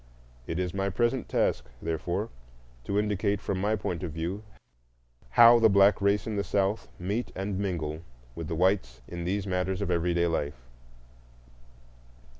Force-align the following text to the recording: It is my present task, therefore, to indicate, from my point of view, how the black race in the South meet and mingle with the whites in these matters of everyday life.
It 0.47 0.57
is 0.57 0.73
my 0.73 0.89
present 0.89 1.29
task, 1.29 1.69
therefore, 1.79 2.29
to 2.85 2.97
indicate, 2.97 3.39
from 3.39 3.61
my 3.61 3.75
point 3.75 4.01
of 4.01 4.11
view, 4.11 4.41
how 5.37 5.59
the 5.59 5.69
black 5.69 6.01
race 6.01 6.25
in 6.25 6.37
the 6.37 6.43
South 6.43 6.87
meet 6.97 7.31
and 7.35 7.59
mingle 7.59 8.01
with 8.33 8.47
the 8.47 8.55
whites 8.55 9.01
in 9.07 9.25
these 9.25 9.45
matters 9.45 9.79
of 9.79 9.91
everyday 9.91 10.25
life. 10.25 10.59